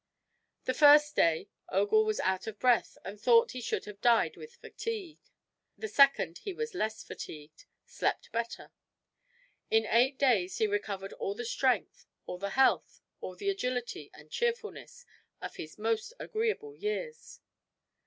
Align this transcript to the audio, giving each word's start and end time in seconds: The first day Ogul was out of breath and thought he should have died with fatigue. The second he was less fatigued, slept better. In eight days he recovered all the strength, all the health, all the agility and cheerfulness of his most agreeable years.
The 0.65 0.73
first 0.73 1.15
day 1.15 1.47
Ogul 1.69 2.05
was 2.05 2.19
out 2.21 2.47
of 2.47 2.57
breath 2.57 2.97
and 3.05 3.21
thought 3.21 3.51
he 3.51 3.61
should 3.61 3.85
have 3.85 4.01
died 4.01 4.35
with 4.35 4.55
fatigue. 4.55 5.19
The 5.77 5.87
second 5.87 6.39
he 6.39 6.53
was 6.53 6.73
less 6.73 7.03
fatigued, 7.03 7.65
slept 7.85 8.31
better. 8.31 8.71
In 9.69 9.85
eight 9.85 10.17
days 10.17 10.57
he 10.57 10.65
recovered 10.65 11.13
all 11.13 11.35
the 11.35 11.45
strength, 11.45 12.07
all 12.25 12.39
the 12.39 12.49
health, 12.49 13.03
all 13.19 13.35
the 13.35 13.51
agility 13.51 14.09
and 14.15 14.31
cheerfulness 14.31 15.05
of 15.39 15.57
his 15.57 15.77
most 15.77 16.13
agreeable 16.19 16.75
years. 16.75 17.39